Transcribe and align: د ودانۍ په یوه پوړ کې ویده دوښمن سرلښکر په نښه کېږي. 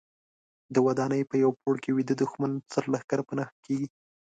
د 0.73 0.75
ودانۍ 0.85 1.21
په 1.29 1.35
یوه 1.43 1.53
پوړ 1.59 1.75
کې 1.83 1.95
ویده 1.95 2.15
دوښمن 2.19 2.51
سرلښکر 2.71 3.19
په 3.27 3.33
نښه 3.39 3.55
کېږي. 3.65 3.87